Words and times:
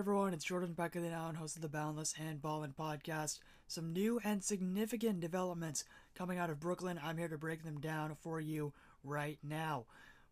everyone, 0.00 0.32
it's 0.32 0.46
Jordan 0.46 0.74
the 0.74 1.00
now 1.10 1.28
and 1.28 1.36
host 1.36 1.56
of 1.56 1.62
the 1.62 1.68
Boundless 1.68 2.14
and 2.18 2.40
Ballin 2.40 2.72
podcast. 2.72 3.38
Some 3.68 3.92
new 3.92 4.18
and 4.24 4.42
significant 4.42 5.20
developments 5.20 5.84
coming 6.14 6.38
out 6.38 6.48
of 6.48 6.58
Brooklyn. 6.58 6.98
I'm 7.04 7.18
here 7.18 7.28
to 7.28 7.36
break 7.36 7.64
them 7.64 7.78
down 7.80 8.16
for 8.18 8.40
you 8.40 8.72
right 9.04 9.36
now. 9.42 9.84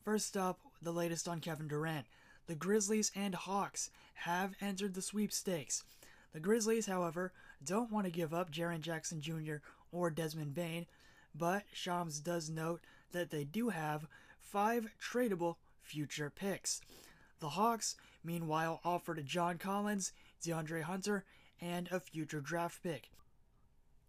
First 0.03 0.39
up, 0.39 0.59
the 0.81 0.91
latest 0.91 1.29
on 1.29 1.41
Kevin 1.41 1.69
Durant. 1.69 2.07
The 2.47 2.55
Grizzlies 2.55 3.13
and 3.15 3.35
Hawks 3.35 3.91
have 4.15 4.55
entered 4.63 4.95
the 4.95 5.03
sweepstakes. 5.03 5.85
The 6.33 6.41
Grizzlies, 6.41 6.87
however, 6.87 7.35
don't 7.63 7.93
want 7.93 8.07
to 8.07 8.11
give 8.11 8.33
up 8.33 8.51
Jaren 8.51 8.81
Jackson 8.81 9.21
Jr. 9.21 9.57
or 9.93 10.09
Desmond 10.09 10.55
Bane, 10.55 10.87
but 11.35 11.65
Shams 11.75 12.21
does 12.21 12.49
note 12.49 12.81
that 13.13 13.29
they 13.29 13.45
do 13.45 13.69
have 13.69 14.07
five 14.41 14.89
tradable 14.99 15.57
future 15.83 16.31
picks. 16.35 16.81
The 17.41 17.51
Hawks, 17.51 17.97
meanwhile, 18.25 18.81
offered 18.85 19.25
John 19.27 19.59
Collins, 19.59 20.13
DeAndre 20.45 20.83
Hunter, 20.83 21.25
and 21.61 21.89
a 21.91 22.01
future 22.01 22.41
draft 22.41 22.83
pick. 22.83 23.11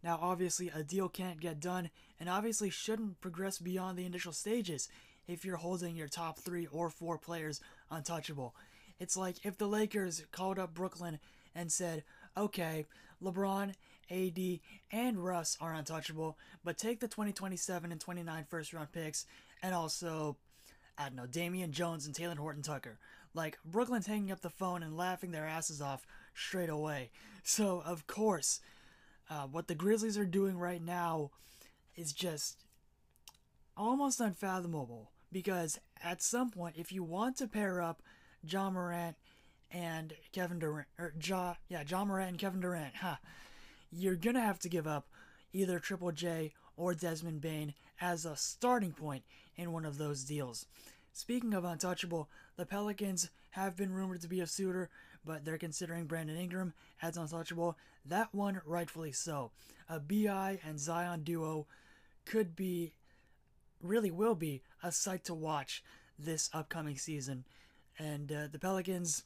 Now, 0.04 0.18
obviously, 0.22 0.72
a 0.74 0.84
deal 0.84 1.10
can't 1.10 1.40
get 1.40 1.60
done 1.60 1.90
and 2.20 2.30
obviously 2.30 2.70
shouldn't 2.70 3.22
progress 3.22 3.58
beyond 3.58 3.98
the 3.98 4.05
initial 4.05 4.32
stages 4.32 4.90
if 5.28 5.46
you're 5.46 5.58
holding 5.58 5.96
your 5.96 6.08
top 6.08 6.40
three 6.40 6.68
or 6.68 6.90
four 6.90 7.18
players 7.18 7.62
untouchable. 7.92 8.55
It's 9.00 9.18
like 9.18 9.46
if 9.46 9.58
the 9.58 9.68
Lakers 9.68 10.24
called 10.32 10.58
up 10.58 10.74
Brooklyn 10.74 11.20
and 11.54 11.72
said, 11.72 12.04
okay, 12.38 12.86
LeBron, 13.22 13.74
AD, 14.10 14.60
and 14.91 15.24
Russ 15.24 15.58
are 15.62 15.74
untouchable, 15.74 16.38
but 16.64 16.77
take 16.77 16.99
the 16.99 17.08
2027 17.08 17.91
and 17.91 18.02
29 18.02 18.46
first 18.49 18.74
round 18.74 18.91
picks 18.91 19.26
and 19.62 19.76
also, 19.76 20.38
I 21.00 21.04
don't 21.04 21.16
know, 21.16 21.26
Damian 21.26 21.72
Jones 21.72 22.05
and 22.05 22.14
Talen 22.14 22.38
Horton 22.38 22.62
Tucker. 22.62 23.00
Like, 23.34 23.58
Brooklyn's 23.64 24.08
hanging 24.08 24.32
up 24.32 24.42
the 24.42 24.50
phone 24.50 24.84
and 24.84 24.98
laughing 24.98 25.32
their 25.32 25.48
asses 25.48 25.82
off 25.82 26.05
straight 26.34 26.70
away. 26.70 27.10
So, 27.42 27.82
of 27.86 28.05
course, 28.05 28.60
uh, 29.30 29.44
what 29.44 29.68
the 29.68 29.76
Grizzlies 29.76 30.18
are 30.18 30.26
doing 30.26 30.58
right 30.58 30.84
now 30.84 31.32
is 31.96 32.12
just 32.12 32.66
almost 33.77 34.20
unfathomable. 34.20 35.12
Because 35.32 35.80
at 36.04 36.22
some 36.22 36.50
point, 36.50 36.76
if 36.77 36.92
you 36.92 37.04
want 37.04 37.38
to 37.38 37.48
pair 37.48 37.82
up 37.82 38.02
John 38.44 38.74
Morant 38.74 39.16
and 39.72 40.14
Kevin 40.34 40.60
Durant, 40.60 40.88
or 40.98 41.14
Ja, 41.24 41.54
yeah, 41.70 41.84
Ja 41.88 42.04
Morant 42.04 42.32
and 42.32 42.40
Kevin 42.40 42.62
Durant, 42.62 42.96
huh, 42.98 43.18
you're 43.92 44.16
gonna 44.16 44.42
have 44.42 44.60
to 44.60 44.70
give 44.70 44.88
up 44.88 45.08
either 45.54 45.80
Triple 45.80 46.12
J 46.12 46.54
or 46.76 46.94
Desmond 46.96 47.42
Bane 47.42 47.76
as 48.02 48.26
a 48.26 48.36
starting 48.36 48.92
point 48.92 49.24
in 49.55 49.72
one 49.72 49.86
of 49.86 49.98
those 49.98 50.24
deals. 50.24 50.66
Speaking 51.14 51.54
of 51.54 51.66
untouchable, 51.66 52.30
the 52.55 52.66
Pelicans 52.66 53.30
have 53.52 53.76
been 53.76 53.92
rumored 53.92 54.22
to 54.22 54.28
be 54.28 54.40
a 54.40 54.48
suitor, 54.48 54.90
but 55.26 55.44
they're 55.44 55.58
considering 55.58 56.05
Brandon 56.05 56.38
Ingram 56.38 56.74
as 57.02 57.18
untouchable. 57.18 57.77
That 58.05 58.34
one, 58.34 58.62
rightfully 58.66 59.12
so. 59.12 59.52
A 59.90 60.00
BI 60.00 60.60
and 60.66 60.80
Zion 60.80 61.24
duo 61.24 61.68
could 62.26 62.55
be, 62.55 62.94
really 63.82 64.12
will 64.12 64.36
be, 64.36 64.62
a 64.84 64.92
sight 64.92 65.25
to 65.25 65.34
watch 65.34 65.84
this 66.18 66.50
upcoming 66.53 66.97
season. 66.97 67.44
And 67.97 68.31
uh, 68.31 68.47
the 68.52 68.59
Pelicans, 68.59 69.24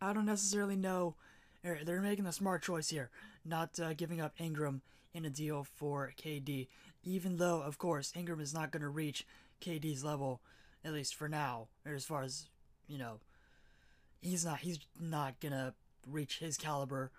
I 0.00 0.12
don't 0.12 0.26
necessarily 0.26 0.76
know. 0.76 1.16
They're 1.62 2.00
making 2.00 2.24
the 2.24 2.32
smart 2.32 2.62
choice 2.62 2.88
here, 2.88 3.10
not 3.44 3.78
uh, 3.78 3.92
giving 3.94 4.20
up 4.20 4.34
Ingram 4.40 4.82
in 5.14 5.24
a 5.24 5.30
deal 5.30 5.64
for 5.64 6.12
KD. 6.20 6.68
Even 7.04 7.36
though, 7.36 7.62
of 7.62 7.78
course, 7.78 8.12
Ingram 8.16 8.40
is 8.40 8.54
not 8.54 8.70
going 8.70 8.82
to 8.82 8.88
reach 8.88 9.26
KD's 9.60 10.04
level 10.04 10.40
at 10.84 10.92
least 10.92 11.14
for 11.14 11.28
now, 11.28 11.68
or 11.86 11.94
as 11.94 12.04
far 12.04 12.22
as 12.22 12.46
you 12.88 12.98
know, 12.98 13.20
he's 14.20 14.44
not 14.44 14.60
he's 14.60 14.80
not 15.00 15.40
gonna 15.40 15.74
reach 16.08 16.38
his 16.38 16.56
caliber 16.56 17.10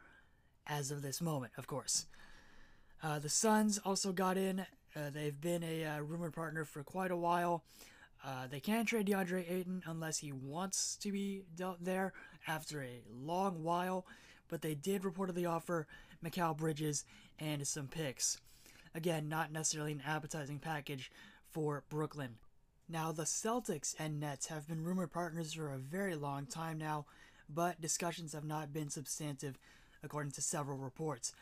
as 0.68 0.92
of 0.92 1.02
this 1.02 1.22
moment, 1.22 1.54
of 1.58 1.68
course. 1.68 2.06
Uh, 3.02 3.20
the 3.20 3.30
Suns 3.30 3.78
also 3.80 4.12
got 4.12 4.38
in. 4.38 4.66
Uh, 4.96 5.10
they've 5.12 5.40
been 5.40 5.64
a 5.64 5.86
uh, 5.86 6.00
rumored 6.00 6.34
partner 6.34 6.64
for 6.64 6.84
quite 6.84 7.12
a 7.12 7.18
while. 7.18 7.64
Uh, 8.26 8.48
they 8.50 8.62
can't 8.62 8.88
trade 8.88 9.08
DeAndre 9.08 9.50
Ayton 9.52 9.84
unless 9.86 10.20
he 10.20 10.32
wants 10.32 10.96
to 10.98 11.12
be 11.12 11.44
dealt 11.56 11.84
there 11.84 12.14
after 12.48 12.82
a 12.82 13.02
long 13.12 13.64
while, 13.64 14.06
but 14.48 14.62
they 14.62 14.76
did 14.76 15.02
reportedly 15.02 15.50
offer 15.50 15.88
Mikal 16.24 16.56
Bridges 16.56 17.04
and 17.40 17.68
some 17.68 17.88
picks. 17.88 18.40
Again, 18.96 19.28
not 19.28 19.52
necessarily 19.52 19.92
an 19.92 20.04
appetizing 20.06 20.60
package 20.60 21.12
for 21.50 21.84
Brooklyn. 21.90 22.36
Now, 22.90 23.12
the 23.12 23.24
Celtics 23.24 23.96
and 23.98 24.20
Nets 24.20 24.48
have 24.48 24.68
been 24.68 24.84
rumored 24.84 25.12
partners 25.12 25.54
for 25.54 25.72
a 25.72 25.78
very 25.78 26.16
long 26.16 26.46
time 26.46 26.78
now, 26.78 27.06
but 27.50 27.82
discussions 27.82 28.34
have 28.34 28.44
not 28.44 28.74
been 28.74 28.90
substantive, 28.90 29.58
according 30.04 30.32
to 30.34 30.42
several 30.42 30.78
reports. 30.78 31.34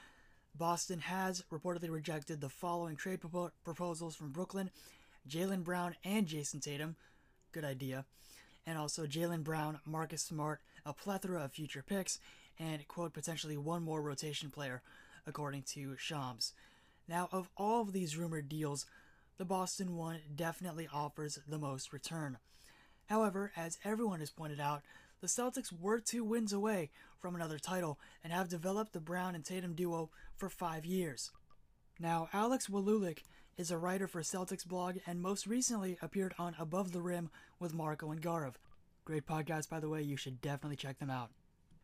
Boston 0.57 0.99
has 0.99 1.43
reportedly 1.51 1.89
rejected 1.89 2.41
the 2.41 2.49
following 2.49 2.95
trade 2.95 3.21
propo- 3.21 3.51
proposals 3.63 4.15
from 4.15 4.31
Brooklyn 4.31 4.69
Jaylen 5.27 5.63
Brown 5.63 5.95
and 6.03 6.27
Jayson 6.27 6.59
Tatum. 6.61 6.95
Good 7.51 7.63
idea. 7.63 8.05
And 8.65 8.77
also 8.77 9.05
Jaylen 9.05 9.43
Brown, 9.43 9.79
Marcus 9.85 10.23
Smart, 10.23 10.61
a 10.85 10.93
plethora 10.93 11.43
of 11.43 11.51
future 11.51 11.83
picks, 11.85 12.19
and, 12.59 12.87
quote, 12.87 13.13
potentially 13.13 13.57
one 13.57 13.83
more 13.83 14.01
rotation 14.01 14.49
player, 14.49 14.81
according 15.25 15.63
to 15.63 15.95
Shams. 15.97 16.53
Now, 17.11 17.27
of 17.33 17.49
all 17.57 17.81
of 17.81 17.91
these 17.91 18.15
rumored 18.15 18.47
deals, 18.47 18.85
the 19.37 19.43
Boston 19.43 19.97
one 19.97 20.19
definitely 20.33 20.87
offers 20.93 21.39
the 21.45 21.59
most 21.59 21.91
return. 21.91 22.37
However, 23.07 23.51
as 23.57 23.77
everyone 23.83 24.21
has 24.21 24.29
pointed 24.29 24.61
out, 24.61 24.81
the 25.19 25.27
Celtics 25.27 25.77
were 25.77 25.99
two 25.99 26.23
wins 26.23 26.53
away 26.53 26.89
from 27.19 27.35
another 27.35 27.59
title 27.59 27.99
and 28.23 28.31
have 28.31 28.47
developed 28.47 28.93
the 28.93 29.01
Brown 29.01 29.35
and 29.35 29.43
Tatum 29.43 29.73
duo 29.73 30.09
for 30.37 30.47
five 30.47 30.85
years. 30.85 31.31
Now, 31.99 32.29
Alex 32.31 32.67
Walulik 32.69 33.23
is 33.57 33.71
a 33.71 33.77
writer 33.77 34.07
for 34.07 34.21
Celtics 34.21 34.65
blog 34.65 34.99
and 35.05 35.21
most 35.21 35.45
recently 35.45 35.97
appeared 36.01 36.33
on 36.39 36.55
Above 36.57 36.93
the 36.93 37.01
Rim 37.01 37.29
with 37.59 37.73
Marco 37.73 38.11
and 38.11 38.21
Gaurav. 38.21 38.53
Great 39.03 39.27
podcast, 39.27 39.67
by 39.67 39.81
the 39.81 39.89
way, 39.89 40.01
you 40.01 40.15
should 40.15 40.39
definitely 40.39 40.77
check 40.77 40.99
them 40.99 41.09
out. 41.09 41.31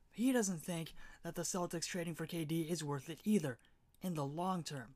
He 0.09 0.31
doesn't 0.31 0.63
think 0.63 0.94
that 1.25 1.35
the 1.35 1.41
Celtics 1.41 1.85
trading 1.85 2.15
for 2.15 2.25
KD 2.25 2.71
is 2.71 2.81
worth 2.81 3.09
it 3.09 3.19
either, 3.25 3.57
in 4.01 4.13
the 4.13 4.25
long 4.25 4.63
term. 4.63 4.95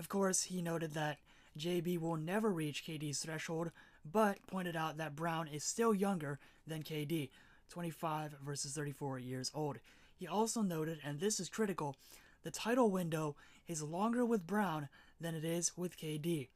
Of 0.00 0.08
course, 0.08 0.44
he 0.44 0.62
noted 0.62 0.94
that 0.94 1.18
JB 1.58 2.00
will 2.00 2.16
never 2.16 2.50
reach 2.50 2.86
KD's 2.86 3.18
threshold, 3.18 3.70
but 4.10 4.38
pointed 4.46 4.74
out 4.74 4.96
that 4.96 5.14
Brown 5.14 5.46
is 5.46 5.62
still 5.62 5.92
younger 5.92 6.38
than 6.66 6.82
KD, 6.82 7.28
25 7.68 8.36
versus 8.42 8.72
34 8.72 9.18
years 9.18 9.50
old. 9.54 9.76
He 10.18 10.26
also 10.26 10.62
noted, 10.62 11.00
and 11.04 11.20
this 11.20 11.38
is 11.38 11.50
critical, 11.50 11.96
the 12.44 12.50
title 12.50 12.90
window 12.90 13.36
is 13.68 13.82
longer 13.82 14.24
with 14.24 14.46
Brown 14.46 14.88
than 15.20 15.34
it 15.34 15.44
is 15.44 15.76
with 15.76 15.98
KD. 15.98 16.48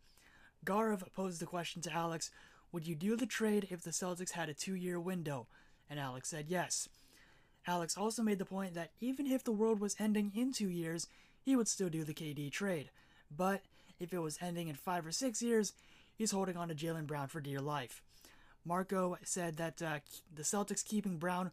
Gaurav 0.64 1.02
posed 1.12 1.38
the 1.38 1.44
question 1.44 1.82
to 1.82 1.92
Alex 1.92 2.30
Would 2.72 2.86
you 2.86 2.94
do 2.94 3.14
the 3.14 3.26
trade 3.26 3.68
if 3.70 3.82
the 3.82 3.90
Celtics 3.90 4.30
had 4.30 4.48
a 4.48 4.54
two 4.54 4.74
year 4.74 4.98
window? 4.98 5.48
And 5.90 6.00
Alex 6.00 6.30
said 6.30 6.46
yes. 6.48 6.88
Alex 7.66 7.94
also 7.98 8.22
made 8.22 8.38
the 8.38 8.46
point 8.46 8.72
that 8.72 8.92
even 9.02 9.26
if 9.26 9.44
the 9.44 9.52
world 9.52 9.80
was 9.80 9.96
ending 9.98 10.32
in 10.34 10.50
two 10.54 10.70
years, 10.70 11.08
he 11.44 11.54
would 11.54 11.68
still 11.68 11.90
do 11.90 12.04
the 12.04 12.14
KD 12.14 12.50
trade. 12.50 12.88
But 13.30 13.62
if 14.00 14.12
it 14.12 14.18
was 14.18 14.38
ending 14.40 14.68
in 14.68 14.74
five 14.74 15.06
or 15.06 15.12
six 15.12 15.42
years, 15.42 15.72
he's 16.14 16.30
holding 16.30 16.56
on 16.56 16.68
to 16.68 16.74
Jaylen 16.74 17.06
Brown 17.06 17.28
for 17.28 17.40
dear 17.40 17.60
life. 17.60 18.02
Marco 18.64 19.18
said 19.22 19.56
that 19.56 19.82
uh, 19.82 19.98
the 20.34 20.42
Celtics 20.42 20.84
keeping 20.84 21.18
Brown 21.18 21.50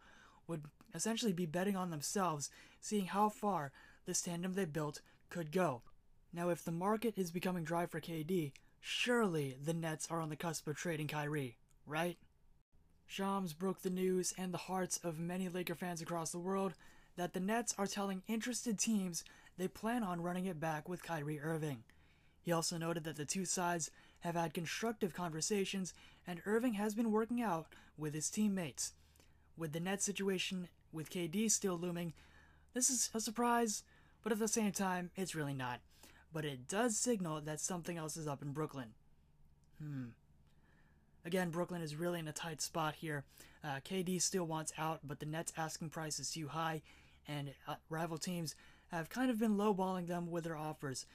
would 0.48 0.64
essentially 0.94 1.34
be 1.34 1.46
betting 1.46 1.76
on 1.76 1.90
themselves, 1.90 2.50
seeing 2.80 3.08
how 3.08 3.30
far 3.30 3.72
this 4.06 4.22
tandem 4.22 4.54
they 4.54 4.66
built 4.66 5.02
could 5.30 5.52
go. 5.52 5.82
Now, 6.34 6.50
if 6.50 6.64
the 6.64 6.72
market 6.72 7.14
is 7.18 7.32
becoming 7.32 7.64
dry 7.64 7.86
for 7.86 8.00
KD, 8.00 8.54
surely 8.80 9.58
the 9.62 9.74
Nets 9.74 10.08
are 10.10 10.22
on 10.22 10.30
the 10.30 10.36
cusp 10.36 10.68
of 10.68 10.78
trading 10.78 11.08
Kyrie, 11.08 11.58
right? 11.86 12.18
Shams 13.06 13.54
broke 13.54 13.82
the 13.82 13.90
news 13.90 14.34
and 14.38 14.54
the 14.54 14.58
hearts 14.58 14.98
of 15.04 15.20
many 15.20 15.50
Laker 15.50 15.76
fans 15.76 16.02
across 16.02 16.32
the 16.32 16.40
world 16.40 16.74
that 17.16 17.34
the 17.34 17.40
Nets 17.40 17.76
are 17.78 17.88
telling 17.88 18.24
interested 18.28 18.80
teams 18.80 19.24
they 19.58 19.68
plan 19.68 20.04
on 20.04 20.22
running 20.22 20.46
it 20.46 20.60
back 20.60 20.90
with 20.90 21.04
Kyrie 21.04 21.40
Irving. 21.40 21.84
He 22.42 22.52
also 22.52 22.78
noted 22.78 23.04
that 23.04 23.18
the 23.18 23.26
two 23.26 23.46
sides 23.46 23.92
have 24.22 24.36
had 24.36 24.54
constructive 24.54 25.14
conversations 25.14 25.94
and 26.26 26.42
Irving 26.46 26.74
has 26.74 26.96
been 26.96 27.12
working 27.12 27.42
out 27.42 27.68
with 27.98 28.14
his 28.14 28.30
teammates. 28.30 28.94
With 29.58 29.74
the 29.74 29.80
net 29.80 30.02
situation 30.02 30.70
with 30.92 31.12
KD 31.12 31.52
still 31.52 31.78
looming, 31.78 32.14
this 32.74 32.90
is 32.90 33.10
a 33.14 33.20
surprise, 33.20 33.84
but 34.24 34.32
at 34.32 34.40
the 34.40 34.48
same 34.48 34.72
time, 34.72 35.12
it's 35.16 35.36
really 35.36 35.54
not. 35.54 35.82
But 36.34 36.46
it 36.46 36.68
does 36.68 36.98
signal 36.98 37.42
that 37.42 37.60
something 37.60 37.98
else 37.98 38.16
is 38.16 38.28
up 38.28 38.42
in 38.42 38.54
Brooklyn. 38.54 38.94
Hmm. 39.82 40.06
Again, 41.26 41.50
Brooklyn 41.50 41.82
is 41.82 41.96
really 41.96 42.20
in 42.20 42.28
a 42.28 42.34
tight 42.34 42.62
spot 42.62 42.96
here. 42.96 43.24
Uh, 43.64 43.80
KD 43.88 44.22
still 44.22 44.46
wants 44.46 44.74
out, 44.78 45.02
but 45.04 45.20
the 45.20 45.26
Nets' 45.26 45.54
asking 45.56 45.90
price 45.90 46.20
is 46.20 46.32
too 46.32 46.48
high, 46.48 46.82
and 47.28 47.54
uh, 47.68 47.76
rival 47.90 48.18
teams 48.18 48.56
have 48.92 49.10
kind 49.10 49.30
of 49.32 49.40
been 49.40 49.58
lowballing 49.58 50.08
them 50.08 50.30
with 50.30 50.44
their 50.44 50.58
offers. 50.58 51.06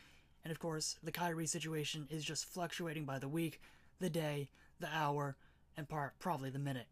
And 0.45 0.51
of 0.51 0.59
course, 0.59 0.97
the 1.03 1.13
Kyrie 1.13 1.47
situation 1.47 2.07
is 2.11 2.25
just 2.25 2.47
fluctuating 2.47 3.05
by 3.05 3.19
the 3.19 3.29
week, 3.29 3.61
the 4.01 4.11
day, 4.11 4.49
the 4.81 4.89
hour, 4.93 5.37
and 5.77 5.89
part, 5.89 6.19
probably 6.19 6.51
the 6.51 6.59
minute. 6.59 6.87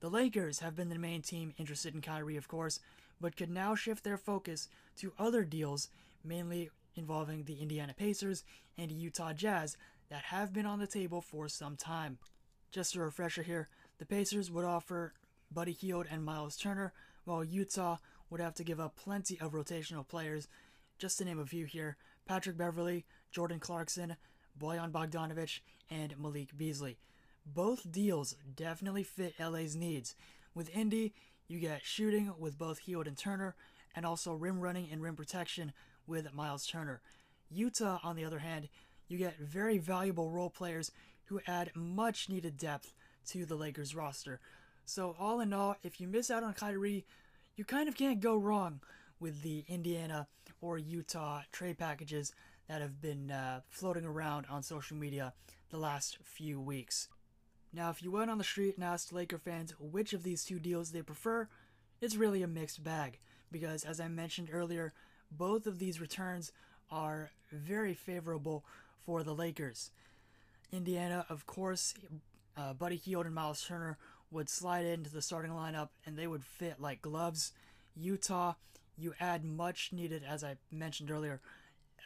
The 0.00 0.08
Lakers 0.10 0.60
have 0.60 0.76
been 0.76 0.88
the 0.88 0.98
main 0.98 1.22
team 1.22 1.54
interested 1.58 1.94
in 1.94 2.00
Kyrie, 2.00 2.36
of 2.36 2.48
course, 2.48 2.80
but 3.20 3.36
could 3.36 3.50
now 3.50 3.74
shift 3.74 4.04
their 4.04 4.18
focus 4.18 4.68
to 4.98 5.12
other 5.18 5.44
deals, 5.44 5.88
mainly 6.24 6.70
involving 6.94 7.44
the 7.44 7.60
Indiana 7.60 7.94
Pacers 7.96 8.44
and 8.78 8.90
Utah 8.90 9.32
Jazz, 9.32 9.76
that 10.10 10.24
have 10.24 10.52
been 10.52 10.66
on 10.66 10.78
the 10.78 10.86
table 10.86 11.20
for 11.20 11.48
some 11.48 11.76
time. 11.76 12.18
Just 12.70 12.94
a 12.94 13.00
refresher 13.00 13.42
here 13.42 13.68
the 13.98 14.06
Pacers 14.06 14.50
would 14.50 14.64
offer 14.64 15.14
Buddy 15.50 15.72
Hield 15.72 16.06
and 16.10 16.24
Miles 16.24 16.56
Turner, 16.56 16.92
while 17.24 17.42
Utah 17.42 17.96
would 18.30 18.40
have 18.40 18.54
to 18.54 18.64
give 18.64 18.80
up 18.80 18.96
plenty 18.96 19.38
of 19.40 19.52
rotational 19.52 20.06
players. 20.06 20.48
Just 20.98 21.18
to 21.18 21.24
name 21.24 21.38
a 21.38 21.46
few 21.46 21.66
here 21.66 21.96
Patrick 22.26 22.56
Beverley, 22.56 23.04
Jordan 23.30 23.60
Clarkson, 23.60 24.16
Bojan 24.60 24.90
Bogdanovic, 24.90 25.60
and 25.90 26.18
Malik 26.18 26.56
Beasley. 26.56 26.98
Both 27.44 27.90
deals 27.92 28.34
definitely 28.54 29.04
fit 29.04 29.34
LA's 29.38 29.76
needs. 29.76 30.16
With 30.54 30.74
Indy, 30.74 31.12
you 31.48 31.60
get 31.60 31.84
shooting 31.84 32.32
with 32.38 32.58
both 32.58 32.80
Hield 32.80 33.06
and 33.06 33.16
Turner, 33.16 33.54
and 33.94 34.04
also 34.04 34.32
rim 34.34 34.60
running 34.60 34.88
and 34.90 35.00
rim 35.00 35.14
protection 35.14 35.72
with 36.06 36.34
Miles 36.34 36.66
Turner. 36.66 37.00
Utah, 37.50 38.00
on 38.02 38.16
the 38.16 38.24
other 38.24 38.40
hand, 38.40 38.68
you 39.08 39.16
get 39.16 39.38
very 39.38 39.78
valuable 39.78 40.30
role 40.30 40.50
players 40.50 40.90
who 41.26 41.40
add 41.46 41.70
much 41.74 42.28
needed 42.28 42.56
depth 42.56 42.92
to 43.28 43.46
the 43.46 43.54
Lakers 43.54 43.94
roster. 43.94 44.40
So, 44.84 45.16
all 45.18 45.40
in 45.40 45.52
all, 45.52 45.76
if 45.82 46.00
you 46.00 46.08
miss 46.08 46.30
out 46.30 46.42
on 46.42 46.54
Kyrie, 46.54 47.04
you 47.56 47.64
kind 47.64 47.88
of 47.88 47.96
can't 47.96 48.20
go 48.20 48.36
wrong 48.36 48.80
with 49.18 49.42
the 49.42 49.64
Indiana 49.66 50.28
or 50.60 50.78
Utah 50.78 51.42
trade 51.52 51.78
packages 51.78 52.34
that 52.68 52.82
have 52.82 53.00
been 53.00 53.30
uh, 53.30 53.60
floating 53.68 54.04
around 54.04 54.46
on 54.50 54.62
social 54.62 54.96
media 54.96 55.32
the 55.70 55.78
last 55.78 56.18
few 56.22 56.60
weeks. 56.60 57.08
Now, 57.72 57.90
if 57.90 58.02
you 58.02 58.10
went 58.10 58.30
on 58.30 58.38
the 58.38 58.44
street 58.44 58.76
and 58.76 58.84
asked 58.84 59.12
Laker 59.12 59.38
fans 59.38 59.74
which 59.78 60.12
of 60.12 60.22
these 60.22 60.44
two 60.44 60.58
deals 60.58 60.90
they 60.90 61.02
prefer, 61.02 61.48
it's 62.00 62.16
really 62.16 62.42
a 62.42 62.48
mixed 62.48 62.84
bag 62.84 63.18
because, 63.50 63.84
as 63.84 64.00
I 64.00 64.08
mentioned 64.08 64.50
earlier, 64.52 64.92
both 65.30 65.66
of 65.66 65.78
these 65.78 66.00
returns 66.00 66.52
are 66.90 67.30
very 67.50 67.94
favorable 67.94 68.64
for 69.04 69.22
the 69.22 69.34
Lakers. 69.34 69.90
Indiana, 70.72 71.24
of 71.28 71.46
course, 71.46 71.94
uh, 72.56 72.74
Buddy 72.74 72.96
Hield 72.96 73.26
and 73.26 73.34
Miles 73.34 73.64
Turner 73.64 73.98
would 74.30 74.48
slide 74.48 74.84
into 74.84 75.10
the 75.10 75.22
starting 75.22 75.52
lineup 75.52 75.90
and 76.04 76.16
they 76.16 76.26
would 76.26 76.44
fit 76.44 76.80
like 76.80 77.02
gloves. 77.02 77.52
Utah, 77.94 78.54
you 78.96 79.14
add 79.20 79.44
much 79.44 79.92
needed, 79.92 80.22
as 80.28 80.42
I 80.42 80.56
mentioned 80.70 81.10
earlier, 81.10 81.40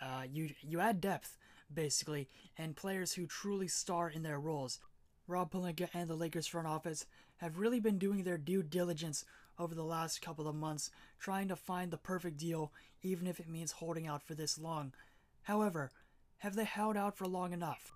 uh, 0.00 0.22
you 0.30 0.50
you 0.60 0.80
add 0.80 1.00
depth 1.00 1.36
basically 1.72 2.28
and 2.58 2.76
players 2.76 3.12
who 3.12 3.26
truly 3.26 3.68
star 3.68 4.08
in 4.08 4.22
their 4.22 4.40
roles. 4.40 4.80
Rob 5.26 5.52
Pelinka 5.52 5.88
and 5.94 6.08
the 6.08 6.14
Lakers 6.14 6.46
front 6.46 6.66
office 6.66 7.06
have 7.36 7.58
really 7.58 7.80
been 7.80 7.98
doing 7.98 8.24
their 8.24 8.38
due 8.38 8.62
diligence 8.62 9.24
over 9.58 9.74
the 9.74 9.84
last 9.84 10.22
couple 10.22 10.48
of 10.48 10.54
months, 10.54 10.90
trying 11.18 11.48
to 11.48 11.56
find 11.56 11.90
the 11.90 11.96
perfect 11.96 12.38
deal, 12.38 12.72
even 13.02 13.26
if 13.26 13.38
it 13.38 13.48
means 13.48 13.72
holding 13.72 14.06
out 14.06 14.22
for 14.22 14.34
this 14.34 14.58
long. 14.58 14.92
However, 15.42 15.90
have 16.38 16.56
they 16.56 16.64
held 16.64 16.96
out 16.96 17.16
for 17.16 17.26
long 17.26 17.52
enough? 17.52 17.92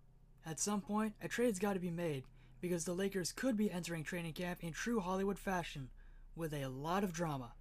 At 0.47 0.61
some 0.61 0.81
point, 0.81 1.15
a 1.23 1.29
trade's 1.29 1.59
got 1.59 1.73
to 1.73 1.81
be 1.81 1.91
made, 1.91 2.25
because 2.65 2.87
the 2.87 2.95
Lakers 2.95 3.31
could 3.31 3.59
be 3.59 3.71
entering 3.71 4.03
training 4.03 4.33
camp 4.33 4.65
in 4.65 4.73
true 4.73 4.99
Hollywood 4.99 5.39
fashion, 5.39 5.91
with 6.35 6.55
a 6.55 6.67
lot 6.67 7.05
of 7.05 7.13
drama. 7.13 7.53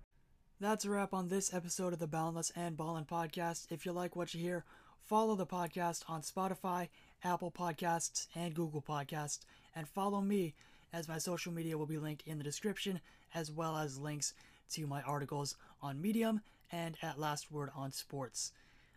That's 0.62 0.86
a 0.86 0.90
wrap 0.90 1.14
on 1.14 1.28
this 1.28 1.54
episode 1.54 1.92
of 1.92 2.00
the 2.00 2.08
Boundless 2.08 2.54
and 2.56 2.78
Ballin 2.78 3.04
podcast. 3.04 3.70
If 3.70 3.86
you 3.86 3.92
like 3.92 4.16
what 4.16 4.34
you 4.34 4.40
hear, 4.40 4.64
follow 5.02 5.36
the 5.36 5.46
podcast 5.46 6.06
on 6.08 6.22
Spotify, 6.22 6.88
Apple 7.22 7.52
Podcasts, 7.52 8.28
and 8.34 8.54
Google 8.54 8.82
Podcasts, 8.82 9.40
and 9.76 9.90
follow 9.90 10.22
me 10.22 10.54
as 10.94 11.10
my 11.10 11.18
social 11.18 11.52
media 11.52 11.78
will 11.78 11.86
be 11.86 11.98
linked 11.98 12.26
in 12.26 12.38
the 12.38 12.44
description, 12.46 13.02
as 13.36 13.52
well 13.52 13.76
as 13.76 14.00
links 14.00 14.34
to 14.72 14.88
my 14.88 15.02
articles 15.02 15.58
on 15.82 16.02
Medium 16.02 16.40
and 16.72 16.96
at 17.02 17.20
Last 17.20 17.52
Word 17.52 17.72
on 17.76 17.92
Sports. 17.92 18.54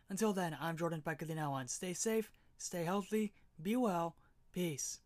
Until 0.08 0.32
then, 0.32 0.56
I'm 0.60 0.76
Jordan 0.76 1.02
now 1.34 1.52
on. 1.52 1.66
Stay 1.66 1.94
safe, 1.94 2.30
stay 2.58 2.84
healthy, 2.84 3.32
be 3.60 3.74
well, 3.74 4.14
peace. 4.52 5.00